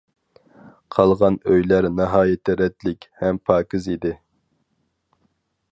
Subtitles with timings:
[0.95, 4.15] قالغان ئۆيلەر ناھايىتى رەتلىك ھەم پاكىز ئىدى.